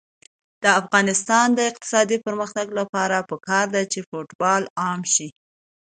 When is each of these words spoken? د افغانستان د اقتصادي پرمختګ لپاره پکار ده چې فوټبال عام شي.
د 0.63 0.65
افغانستان 0.81 1.47
د 1.53 1.59
اقتصادي 1.71 2.17
پرمختګ 2.25 2.67
لپاره 2.79 3.17
پکار 3.29 3.65
ده 3.75 3.81
چې 3.91 3.99
فوټبال 4.09 4.63
عام 4.81 5.01
شي. 5.13 5.29